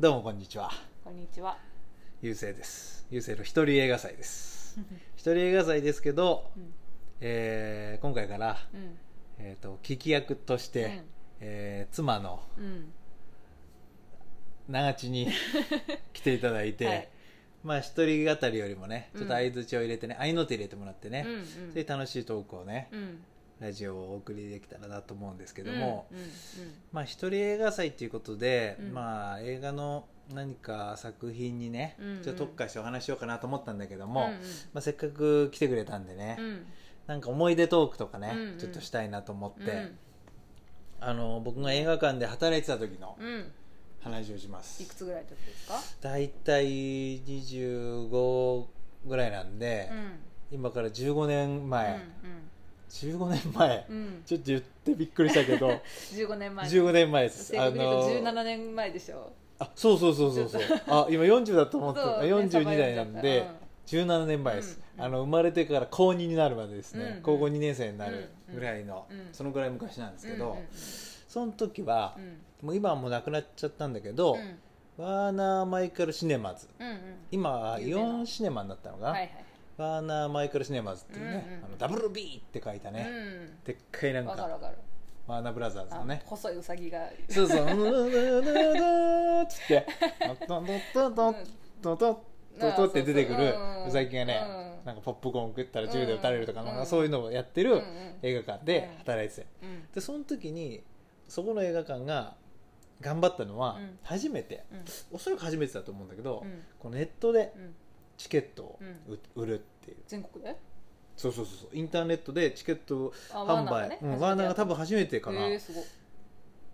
[0.00, 0.70] どうもこんにちは。
[1.04, 1.58] こんにちは。
[2.22, 3.06] ゆうせいです。
[3.10, 4.80] ゆうせいの一人映画祭です。
[5.14, 6.72] 一人映画祭ですけど、うん。
[7.20, 8.98] えー今回から、うん。
[9.38, 11.04] えー、と聞き役として、うん。
[11.40, 12.90] えー妻のうん。
[14.70, 15.28] 長地に
[16.14, 17.08] 来ていただいて、はい。
[17.62, 21.44] まあ一人語りよりもねちょっと相づちを入れてね合いの手入れてもらってね、うんうん。
[21.44, 23.22] そういう楽しいトークをね、うん
[23.60, 26.24] ラジオをお送りできたらなと思うんですけども、うんうん
[26.92, 28.94] まあ一人映画祭っていうことで、うん。
[28.94, 32.22] まあ映画の何か作品にね、うんうん。
[32.22, 34.38] ちょっと特化してお話しようかなと思ったんだけども、うんうん。
[34.72, 36.66] まあ、せっかく来てくれたんでね、うん。
[37.06, 38.40] なんか思い出トークとかね、うん。
[38.52, 39.98] うんちょっとしたいなと思って、うん。
[41.00, 43.52] あの僕が映画館で働いてた時のうん。
[44.02, 44.82] 話をします。
[44.82, 45.74] いくつぐらいの時ですか？
[46.00, 48.66] 大体25
[49.06, 50.56] ぐらいなんで、うん。
[50.56, 52.00] 今から15年前、うん
[52.90, 53.96] 15年前、うん。
[53.96, 55.68] うんちょっと言ってびっくりしたけど。
[56.12, 56.66] 15年前。
[56.66, 57.44] 15年前です。
[57.44, 59.32] 正確に言うとの17年前でしょ。
[59.58, 60.62] あそうそうそうそうそう。
[60.88, 64.00] あ今40だと思ってそうた42代なんで、うん。
[64.04, 65.04] 17年前です、うん。
[65.04, 67.22] あの生まれてから高2になるまでですね、うん。
[67.22, 69.28] 高校2年生になるうんぐらいの、うん。
[69.32, 70.58] そのぐらい昔なんですけど、
[71.28, 72.66] その時はう、ん。
[72.66, 74.58] もう今はもうなくなっちゃったんだけど、うん。
[75.04, 76.68] ワーナーマイカルシネマズ。
[76.78, 76.98] うんうん。
[77.30, 79.44] 今はイオンシネマになったのかな、はいはい
[79.80, 84.32] ワーナーマイカルシネマズっていうね、うんうんあの WB って書いたね、うんでっかいなんか。
[85.26, 87.08] ワーナーブラザーズあのね細いウサギが。
[87.28, 89.86] そうそう「うんうんうんうんうん」っつって
[90.26, 91.34] 「トントントントントン
[91.94, 93.54] トントン」って出てくる
[93.86, 100.82] ウサギがねうんなんかポップコーン食ったら銃で撃たれるとかうんなんかそういうのをやってるうんうん映画館で働いててうんでその時に
[101.28, 102.34] そこの映画館が
[103.00, 107.74] 頑張ったのはうん初めてうんおそらく初めてだと思うんだけどうんこのネットでうん
[108.20, 109.96] チケットをう売るっていう。
[110.06, 110.54] 全国で？
[111.16, 111.76] そうそうそうそう。
[111.76, 113.98] インターネットでチケットあ販売。
[114.02, 115.40] うんワーナーが多分初めてかな。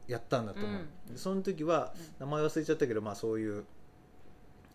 [0.08, 1.12] やったんだと思う、うん。
[1.12, 3.64] でその時はう名前忘れちゃったけど、まあ、そういう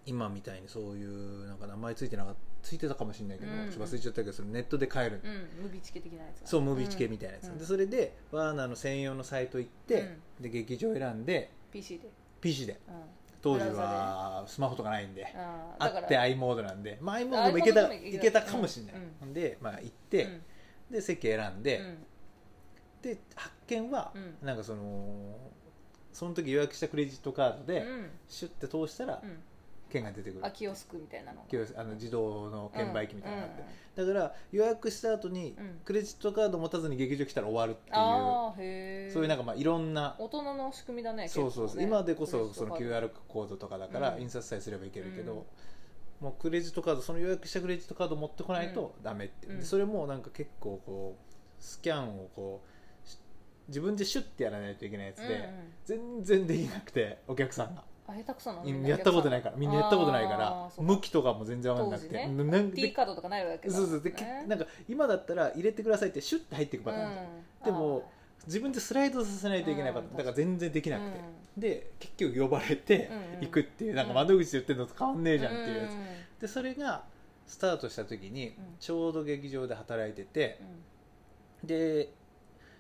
[0.06, 3.70] 今みたいにそういうなんか名前ついてなかついてたかもしれないけど、うん。
[3.70, 5.64] ちょっと忘れちゃったけどそのネットで買える、うん。
[5.66, 6.48] ムビチケ的なやつが。
[6.48, 7.66] そうムービーチケみたいなやつ、うんで。
[7.66, 12.10] それでワーナーの専用のサイト行って、で劇場選んで PC で。
[12.40, 12.80] PC で。
[12.88, 12.96] うん
[13.42, 18.28] 当時はスマホとかないんであって i モードなんで、まあ、i モードもいけた i モードもいけた。
[18.28, 19.34] いけたかもしれない、うん。
[19.34, 20.42] で、まあ、行って、うん。
[20.92, 21.98] で席選んで、うん。
[23.02, 24.38] で発見は、うん。
[24.46, 25.38] なんかその
[26.14, 28.10] その時予約したクレジットカードで、うん。
[28.28, 29.40] シュッて通したら、うん
[29.92, 30.46] 券が出てくる。
[30.46, 33.64] あキオスクみたいなのキオスあの自動の券売機みたいなのがあって、
[34.02, 34.08] うん。
[34.08, 35.80] だから予約した後にうん。
[35.84, 44.22] クレジットカード持たずに劇場来たら終わるっていう、あーへえそういうなんかまあいろんな大人の仕組みだねそうそうそう、今でこそその QR コードとかだからうん。
[44.22, 45.42] 印刷さえすればいけるけど、うん
[46.22, 49.60] もうクレジットカードその予約したクレジットカード持ってこないとダメっていう、うん。
[49.60, 52.62] でそれもなんか結構こうスキャンをこ
[53.04, 53.18] うし
[53.68, 56.22] 自分でシュッてやらないといけないやつで、うんうん。
[56.22, 57.84] 全然できなくてお客さんが。
[58.12, 58.88] あ下手くそなの？
[58.88, 59.56] やったことないから。
[59.56, 60.70] みんなやったことないから。
[60.78, 62.28] 向きとかも全然分かんなくて、ね。
[62.28, 67.14] なんカードとかないわけだそうそうでけなんか今だったら入れてくださいってシュッて入っていくパターン。
[67.14, 67.24] じゃ
[67.64, 68.12] ん、でも
[68.46, 70.18] 自分でスライドさせないといけないパターン、うん。
[70.18, 71.20] だから全然できなくて、
[71.56, 71.62] うん。
[71.62, 77.04] で結局呼ばれてうん行くっていう、なんか窓口で言ってるのと変わんねえじゃんっていうやつ、でそれが
[77.48, 78.54] スタートした時に、ん。
[78.80, 80.60] ちょうど劇場で働いてて、
[81.64, 82.10] で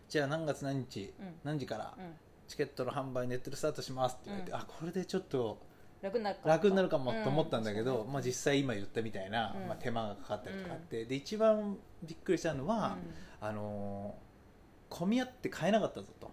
[0.10, 1.34] じゃあ何月何日、うん。
[1.44, 2.12] 何時からうんうん
[2.52, 4.58] チケットの販売ネットでスタートしますって言われて、うん。
[4.58, 5.58] あこれでちょっと
[6.02, 6.54] 楽になるかも。
[6.54, 8.12] 楽になるかもと思ったんだけど、うん。
[8.12, 9.68] まあ、実際今言ったみたいな、うん。
[9.68, 12.98] まあ、手間がかかったりとかあって、で一番びっくりしたのは、
[13.40, 14.32] あのー
[14.92, 16.28] 混み合って買えなかったぞと。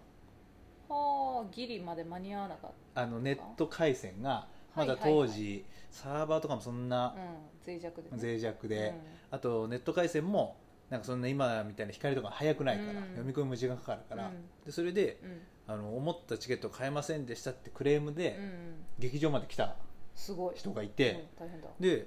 [0.89, 8.17] うんはあギリまで間に合わなかっあのネット回線がまだ当時、サーバーとかもそんなたうん脆弱でね。
[8.21, 8.95] 脆弱で、うん。
[9.31, 10.57] あとネット回線も
[10.89, 12.95] なんかそんな今みたいな光とか速くないから、うん。
[13.11, 14.65] 読み込みも時間かかるから、うん。
[14.65, 15.41] でそれでうん
[15.71, 19.75] あの思ったチケット買えませんでしたってクレームで、うん劇場まで来た
[20.15, 20.55] すごい。
[20.55, 21.67] 人がいて、うん大変だ。
[21.79, 22.05] でうん。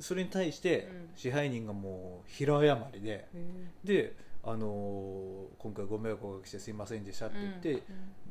[0.00, 1.08] それに対してうん。
[1.16, 3.26] 支配人がもう平謝りで、
[3.82, 7.82] で、あのー今回ご迷惑をおかけしてすいませんでしたって言って、うん。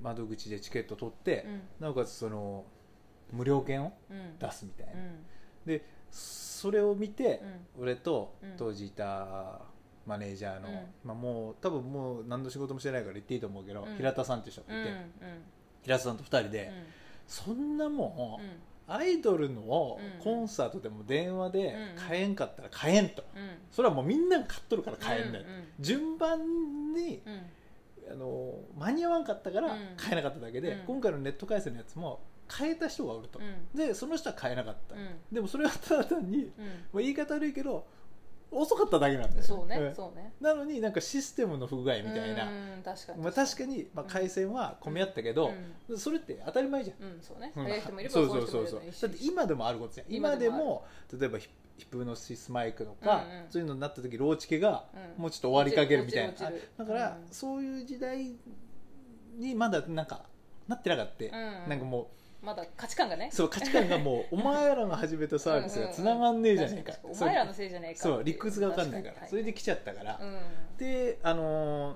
[0.02, 1.62] 窓口でチケット取って、うん。
[1.81, 2.63] なおかつその
[3.33, 4.39] 無料券をうん。
[4.39, 5.25] 出すみたいな、うん。
[5.66, 7.42] でそれを見て、
[7.77, 7.83] うん。
[7.83, 8.54] 俺とうん。
[8.56, 9.60] 当時いた
[10.07, 10.75] マネージャーの、うん。
[11.04, 13.95] まあ、もう多分もう何の仕事もしてないから言っていいと思うけど、うん。
[13.98, 14.92] 平田さんっていう人がいて、
[15.83, 16.83] 平田さんと2人で、うん。
[17.27, 18.94] そんなもん、うん。
[18.94, 20.24] アイドルのうん。
[20.24, 22.07] コンサートでも電話でうん。
[22.07, 23.50] 買えんかったら買えんと、うん。
[23.71, 25.45] それはもうみんなが買っとるから買えんだよ、
[25.80, 27.42] 順番にうん。
[28.10, 29.80] あの間に合わんかったからうん。
[29.98, 30.86] 買えなかっただけで、うん。
[30.86, 36.51] 今回のネット回線のやつも買えた人がおると、うんでその人は買えなかった、うんでもそれはただ単に、うんま
[36.95, 37.86] あ、言い方悪いけど
[38.50, 39.96] 遅かっただけなんだよそうねん。
[39.96, 40.34] そうね。
[40.40, 43.22] なのになんかシステムの不具合みたいな、うん確かに。
[43.22, 45.52] まあ、確かに、まあ、回線は混み合ったけど、
[45.98, 47.52] それって当たり前じゃん、うんうんそうね。
[47.56, 47.64] うん。
[47.66, 48.82] 早い人もいればそうそうそうそう。
[48.82, 50.08] だって今でもあることじゃん。
[50.10, 50.86] 今でも
[51.20, 53.46] 例えばヒヒプノシスマイクとか、うんうん。
[53.50, 54.86] そういうのになった時ローチケが
[55.18, 57.34] うんもうちょっと終わりかけるみたいな、だから、うん。
[57.34, 58.36] そういう時代
[59.38, 60.26] にまだなんか
[60.68, 61.70] なってなかった、うん。
[61.70, 62.10] なんかも
[62.42, 63.30] まだ価値観がね。
[63.31, 70.39] うそう価値観がもうお前らが始めたサービスが繋がんねえじゃねえか,、お前らのせいじゃねえかそう理屈が分かんないから、それで来ちゃったから、うん。
[70.78, 71.95] であのー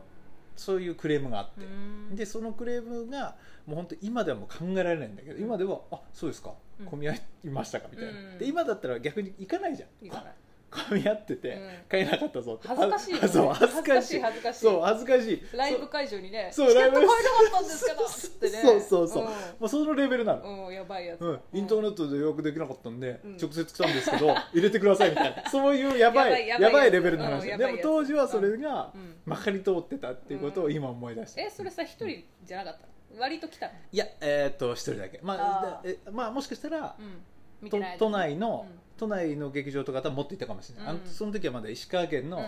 [0.58, 2.16] そういうクレームがあって、うん。
[2.16, 3.36] でそのクレームが
[3.66, 6.54] もう本当今ではもう考えられないんだけど、今ではあそうですか。
[6.80, 6.86] うん。
[6.86, 8.38] 混み合いましたかみたいな、うん。
[8.38, 10.06] で今だったら逆に行かないじゃん。
[10.06, 10.34] いかない
[10.72, 12.68] 混み合ってて、うえなかったぞって。
[12.70, 14.22] 恥ずかしいそう恥ずかしい。
[14.22, 15.44] 恥ずかしいそう恥ずかしい。
[15.58, 18.62] ライブ会場にねそうチケットライブ買えなかったんですけどってね。
[18.62, 19.32] そうそうそうも
[19.62, 19.68] う。
[19.68, 21.22] そのレベルなの、うんうんやばいやつ。
[21.22, 23.38] うん、インターネットで予約できなかったんで、うん。
[23.38, 25.50] 直接来たんですけど 入れてくださいみたいな。
[25.50, 29.16] そういうやばいやばいレベルの話、でも当時はそれがうん。
[29.26, 32.88] まかり通ってたっていうことを今思い出した、えそれさ一人じゃなかった？
[33.16, 33.74] の割と来たの？
[33.92, 35.20] いやえーっと一人だけ。
[35.22, 37.22] まあまあもしかしたら、うん
[37.70, 38.80] 都内の、うん。
[38.98, 42.46] 都内の劇場とかだもっといたかもしれない、あのうんその時はまだ石川県の,、うん。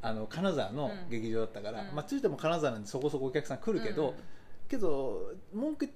[0.00, 1.10] あの金沢のうん。
[1.10, 1.94] 劇場だったから、うん。
[1.94, 4.14] まあついても金沢なんでそこそこお客さん来るけど、うん。
[4.68, 5.94] けど文句言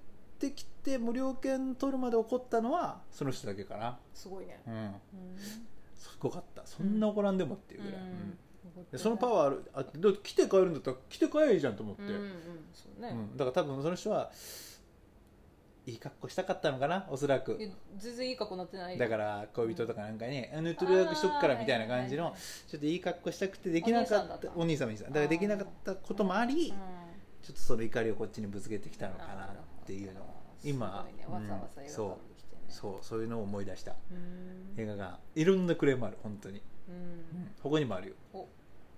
[0.50, 4.61] ってきて無料券取るまで怒ったのはその人だけかな、すごいね。
[4.67, 4.93] うん、うん。
[5.38, 6.62] すごかった。
[6.67, 8.00] そんな怒らんでもっていうぐらい、
[8.99, 9.85] そのパワーあるあ
[10.23, 12.32] 来て帰るんだったら来て帰れじゃんと思って、うんうん。
[12.75, 13.09] そうね。
[13.09, 13.37] うん。
[13.37, 14.31] だから多分その人は
[15.87, 17.06] いい格好したかったのかな？
[17.11, 17.56] おそらく。
[17.97, 22.71] 全然いい格好なってないだから恋人とかなんかに「あのト予約しとくから」みたいな感じのはいはいはい。
[22.71, 26.77] ちょっといい格好したくてできなかったおお兄さんだからできなかったこともありうん。
[27.41, 29.49] ちょっとその怒りをこっちにぶつけてきたのかなっ
[29.87, 30.25] ていうのを
[30.65, 32.62] 今ねわざわざうん映画館に来てね。
[32.69, 33.94] そうそういうのを思い出した。
[34.11, 34.75] うん。
[34.77, 36.94] 映画がいろんなクレームある本当に、うん。
[36.94, 38.15] うん、他にもあるよ。
[38.33, 38.49] お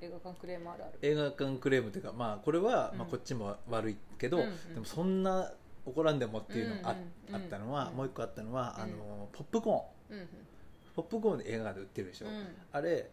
[0.00, 0.98] 映画館クレームあるある。
[1.02, 2.98] 映画館クレームというかまあこれは、うん。
[2.98, 4.74] まあ、こっちも悪いけど、うんうん。
[4.74, 5.52] でもそんな
[5.86, 7.96] 怒らんでもっていうのがあ,、ったのは、うん。
[7.96, 8.82] もう一個あったのは、うん。
[8.82, 10.18] あのポップコーン。
[10.18, 10.28] うん
[10.96, 12.46] ポップコーンで映画館で売ってるでしょ、うん。
[12.72, 13.08] あれ、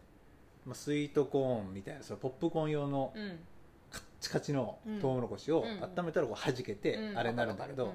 [0.65, 3.39] まあ、スイートコーンみたいなそのポップコーン用のうん。
[3.91, 5.00] カッチカチのうん。
[5.00, 5.83] トウモロコシをうん。
[6.00, 7.17] 温めたらこう弾けて、うん。
[7.17, 7.94] あれになるんだけど、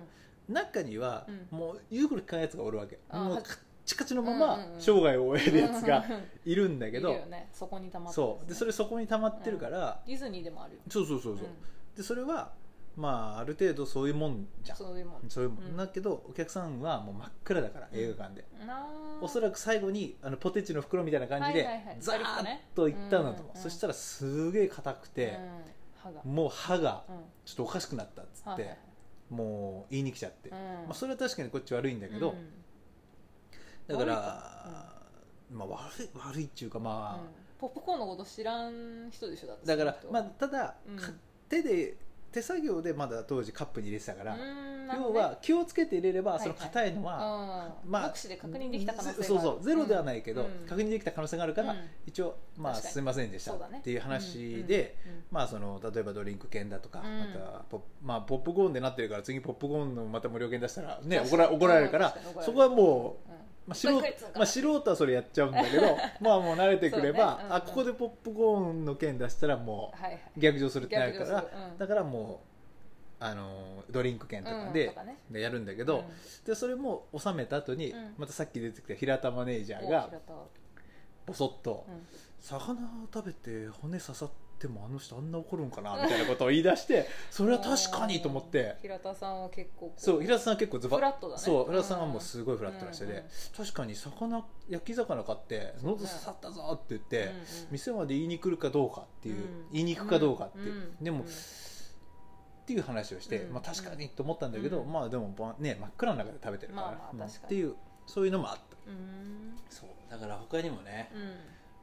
[0.48, 1.58] 中にはうん。
[1.58, 3.00] もう言うこと聞かないやつがおるわけ。
[3.12, 6.04] もうカッチカチのまうんま生涯を終えるやつが
[6.46, 7.16] いるんだいけど、
[7.52, 8.48] そこに溜まってそう。
[8.48, 10.74] でそれそこに溜まってるから、ディズニーでもある。
[10.76, 11.96] よそうそうそうそう、うん。
[11.96, 12.52] でそれは
[12.96, 14.78] まあある程度そういうもんじゃん。
[14.78, 15.20] そういうもん。
[15.28, 15.76] そういうもん、うん。
[15.76, 17.98] だけどお客さんはもう真っ暗だから、うん。
[17.98, 18.44] 映画館で。
[18.66, 18.86] な
[19.20, 21.96] おそらく最後にあのポテチの袋みたいな感じで、はいはいはい。
[22.00, 25.38] ザーッといったんだと思う、うんそしたらすげえ硬くて、
[26.02, 26.20] 歯が。
[26.24, 27.16] もう歯がうん。
[27.44, 28.78] ちょっとおかしくなったっつって、はいはい。
[29.30, 30.56] もう言いに来ちゃって、うん。
[30.56, 32.50] まあ、それは確かにこっち悪いんだけど、うん。
[33.86, 37.28] だから、悪まあ、悪い悪いっていうかまあ、うん。
[37.58, 39.66] ポップコーンのこと知らん人でしょだって。
[39.66, 40.96] だからまあただ、うん。
[40.96, 41.12] か
[41.48, 41.96] 手で
[42.32, 44.36] 手作業でまだ当時カップに入れてたから、
[44.96, 47.90] 要は気をつけて入れればはいその硬いのは、うん。
[47.90, 50.68] まあ目視で確認できた可能性そうそうゼロではないけど、うん。
[50.68, 51.78] 確認できた可能性があるから、うん。
[52.06, 54.96] 一応まあすいませんでしたっていう話で、
[55.30, 57.18] まあその例えばドリンク券だとか、うん。
[57.18, 63.29] またポップまあポップコーンでなってるから次ポップコーンのまた無料券出したらね怒ら怒られるからそこはもう、うん
[63.70, 64.00] まあ、素人
[64.34, 67.42] まあ素人はそれやっちゃうんだけど まあもう慣れてくれば、ね。
[67.42, 67.54] うんうん。
[67.54, 70.20] あここでポップコーンの券出したらもはいはい。
[70.36, 71.62] う逆上するってなるから、逆上する。
[71.70, 71.78] うん。
[71.78, 72.40] だからも
[73.20, 75.18] うあのドリンク券とかで,、うんとかね。
[75.30, 76.04] でやるんだけど、うん。
[76.44, 78.14] でそれも収めた後に、うん。
[78.18, 80.10] またさっき出てきた平田マネージャーおが
[81.26, 82.06] ボソッと、うん。
[82.40, 82.80] 魚
[83.14, 88.76] 食べて骨刺さってもあの人あんな怒るんかなみたいなことを言い出して それは確かにと思って。
[88.82, 91.40] 平田さんは結構こそう平田さんは結構ズバフラットだね。
[91.42, 93.24] そう平田さんはうんもうすごいフラットな人で、うんうん
[93.56, 97.40] 確かに魚焼き魚買って喉刺さったぞって言って、うんうん
[97.70, 99.68] 店まで言いに来るかどうかっていう、うん。
[99.72, 101.24] 言いに行くかどうかっていう、うんでも、うん。
[101.26, 101.28] っ
[102.66, 104.92] ていう話をして、うんまあ、確かにと思ったんだけど、うん。
[104.92, 107.74] まあでもばね真っ暗の中で食べてるから、まあまあっていう
[108.06, 108.62] そういうのもあった。
[108.86, 109.58] うん。
[109.68, 109.88] そう。
[110.10, 111.34] だから他にもね、うん。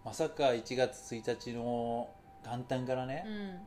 [0.05, 2.09] まさか1月1日の
[2.47, 3.59] 元旦からね、うん。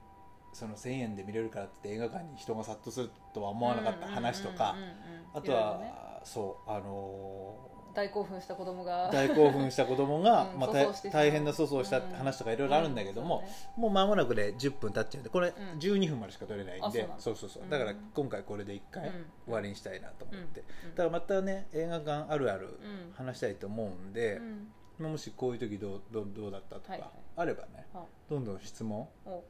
[0.53, 4.95] その1000円で見れるからって映画館に人が殺到するとは思わなかった話とか、うんうんうんうん。
[5.35, 5.87] あといろいろね。
[5.87, 9.11] は、そうあの大興奮した子供が。
[9.11, 13.43] ー大興奮した子供が、 うんまあ、粗大変な粗相した話とかいろいろあるんだけども、
[13.77, 15.31] もう間もなくで10分経っちゃうんで。
[15.31, 15.79] これうん。
[15.79, 17.63] 12分までしか撮れないんで、うなんだそうそうそう。
[17.65, 19.27] うんだから今回これで1回うん。
[19.45, 20.91] 終わりにしたいなと思って、うん。
[20.95, 23.13] だからまたね映画館あるあるうん。
[23.13, 24.41] 話したいと思うんで、
[25.09, 27.11] もしこういう時どうどうどうだったとか、はいはい。
[27.37, 29.45] あればねあどんどん質問お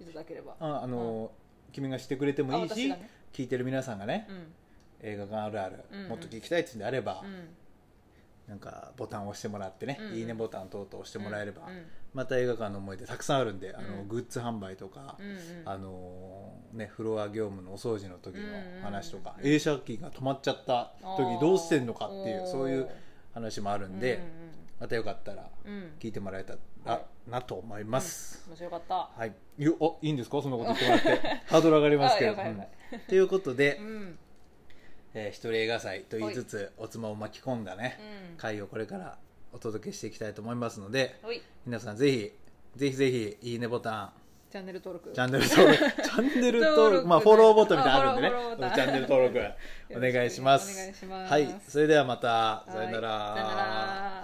[0.00, 0.56] いただければ。
[0.60, 1.30] ああの、
[1.72, 3.10] 君がしてくれてもいいし、あ私がね。
[3.32, 4.52] 聞いてる皆さんがね、うん。
[5.00, 6.08] 映画館あるある、うんうん。
[6.10, 7.48] もっと聞きたいってんであれば、うん。
[8.48, 10.14] なんかボタンを押してもらってね、うん。
[10.14, 14.08] いいねボタン等々押してもらえれば、うんまた映画館の思い出たくさんあるんであの、うん。
[14.08, 15.38] グッズ販売とか、うんうん。
[15.66, 18.44] あのね、フロア業務のお掃除の時の
[18.82, 22.88] 話とか、うんうん映写機が止まっちゃった時どうしてんのかっていうそういう
[23.34, 24.22] 話もあるんで、
[24.78, 25.72] またよかったらうん。
[25.72, 26.54] うんうん聞いてもらえた
[26.84, 28.44] らなと思います。
[28.48, 28.94] 面白かった。
[28.94, 30.40] はい、よおいいんですか？
[30.42, 31.28] そんなこと言ってもらって。
[31.46, 32.36] ハードル上がりますけど。
[33.08, 34.18] ということで、うん。
[35.14, 37.98] えー一人映画祭と言いつつおつまを巻き込んだね、
[38.32, 38.36] うん。
[38.36, 39.18] 回をこれから
[39.52, 41.16] お届けしていきたいと思いますので
[41.64, 42.32] 皆さんぜひ
[42.76, 44.12] ぜひぜひいいねボタン。
[44.50, 45.10] チャンネル登録。
[45.12, 45.78] チャンネル登録。
[46.02, 46.96] チャンネル登登録。
[46.96, 48.18] 録まあフォローボタンみたいなのある
[48.56, 49.40] んでねチャンネル登録。
[49.90, 50.92] お願いします。
[51.28, 51.60] はい。
[51.66, 52.64] それではまた。
[52.68, 54.15] さよなら